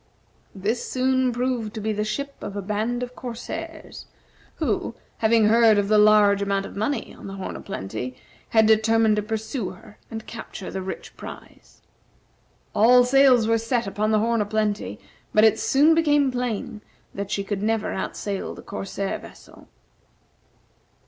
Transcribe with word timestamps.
This 0.55 0.83
soon 0.89 1.31
proved 1.31 1.75
to 1.75 1.79
be 1.79 1.93
the 1.93 2.03
ship 2.03 2.33
of 2.41 2.55
a 2.55 2.61
band 2.63 3.03
of 3.03 3.15
corsairs, 3.15 4.07
who, 4.55 4.95
having 5.19 5.45
heard 5.45 5.77
of 5.77 5.89
the 5.89 5.99
large 5.99 6.41
amount 6.41 6.65
of 6.65 6.75
money 6.75 7.13
on 7.13 7.27
the 7.27 7.35
"Horn 7.35 7.55
o' 7.55 7.61
Plenty," 7.61 8.15
had 8.49 8.65
determined 8.65 9.17
to 9.17 9.21
pursue 9.21 9.69
her 9.69 9.99
and 10.09 10.25
capture 10.25 10.71
the 10.71 10.81
rich 10.81 11.15
prize. 11.17 11.83
All 12.73 13.03
sails 13.03 13.47
were 13.47 13.59
set 13.59 13.85
upon 13.85 14.09
the 14.09 14.17
"Horn 14.17 14.41
o' 14.41 14.45
Plenty," 14.45 14.99
but 15.35 15.43
it 15.43 15.59
soon 15.59 15.93
became 15.93 16.31
plain 16.31 16.81
that 17.13 17.29
she 17.29 17.43
could 17.43 17.61
never 17.61 17.93
outsail 17.93 18.55
the 18.55 18.63
corsair 18.63 19.19
vessel. 19.19 19.67